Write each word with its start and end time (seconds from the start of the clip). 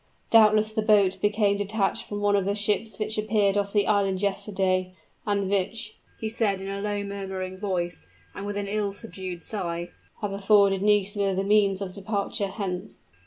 Doubtless 0.31 0.73
the 0.73 0.81
boat 0.81 1.21
became 1.21 1.57
detached 1.57 2.05
from 2.05 2.21
one 2.21 2.35
of 2.35 2.45
the 2.45 2.55
ships 2.55 2.97
which 2.97 3.19
appeared 3.19 3.55
off 3.55 3.71
the 3.71 3.85
island 3.85 4.19
yesterday, 4.23 4.95
and 5.27 5.47
which," 5.47 5.95
he 6.19 6.27
said 6.27 6.59
in 6.59 6.67
a 6.69 6.81
low 6.81 7.03
murmuring 7.03 7.59
voice, 7.59 8.07
and 8.33 8.47
with 8.47 8.57
an 8.57 8.65
ill 8.65 8.91
subdued 8.91 9.45
sigh, 9.45 9.89
"have 10.21 10.31
afforded 10.31 10.81
Nisida 10.81 11.35
the 11.35 11.43
means 11.43 11.81
of 11.83 11.93
departure 11.93 12.47
hence." 12.47 13.03